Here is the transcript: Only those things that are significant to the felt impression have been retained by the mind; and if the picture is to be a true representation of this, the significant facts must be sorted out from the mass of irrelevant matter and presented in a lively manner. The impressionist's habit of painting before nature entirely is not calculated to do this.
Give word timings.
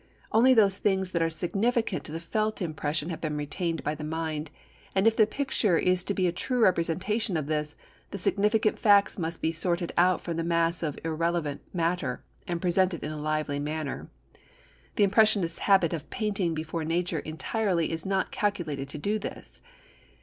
Only 0.31 0.55
those 0.55 0.79
things 0.79 1.11
that 1.11 1.21
are 1.21 1.29
significant 1.29 2.03
to 2.05 2.11
the 2.11 2.19
felt 2.19 2.59
impression 2.59 3.11
have 3.11 3.21
been 3.21 3.37
retained 3.37 3.83
by 3.83 3.93
the 3.93 4.03
mind; 4.03 4.49
and 4.95 5.05
if 5.05 5.15
the 5.15 5.27
picture 5.27 5.77
is 5.77 6.03
to 6.05 6.15
be 6.15 6.25
a 6.25 6.31
true 6.31 6.59
representation 6.63 7.37
of 7.37 7.45
this, 7.45 7.75
the 8.09 8.17
significant 8.17 8.79
facts 8.79 9.19
must 9.19 9.43
be 9.43 9.51
sorted 9.51 9.93
out 9.99 10.19
from 10.19 10.37
the 10.37 10.43
mass 10.43 10.81
of 10.81 10.97
irrelevant 11.05 11.61
matter 11.71 12.23
and 12.47 12.63
presented 12.63 13.03
in 13.03 13.11
a 13.11 13.21
lively 13.21 13.59
manner. 13.59 14.09
The 14.95 15.03
impressionist's 15.03 15.59
habit 15.69 15.93
of 15.93 16.09
painting 16.09 16.55
before 16.55 16.83
nature 16.83 17.19
entirely 17.19 17.91
is 17.91 18.03
not 18.03 18.31
calculated 18.31 18.89
to 18.89 18.97
do 18.97 19.19
this. 19.19 19.61